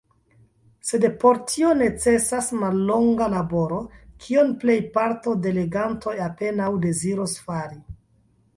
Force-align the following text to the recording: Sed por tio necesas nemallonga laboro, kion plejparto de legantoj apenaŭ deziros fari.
Sed 0.91 1.03
por 1.23 1.39
tio 1.51 1.73
necesas 1.81 2.47
nemallonga 2.55 3.27
laboro, 3.35 3.83
kion 4.25 4.51
plejparto 4.65 5.37
de 5.45 5.55
legantoj 5.61 6.17
apenaŭ 6.31 6.71
deziros 6.89 7.41
fari. 7.47 7.83